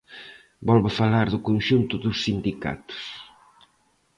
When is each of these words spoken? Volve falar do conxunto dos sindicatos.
Volve 0.67 0.89
falar 0.99 1.27
do 1.33 1.39
conxunto 1.49 1.95
dos 2.03 2.17
sindicatos. 2.25 3.03